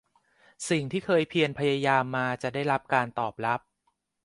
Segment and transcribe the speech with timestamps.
[0.69, 2.61] สิ่งที่เคยเพียรพยายามมาจะได้
[2.93, 3.59] การตอบรับ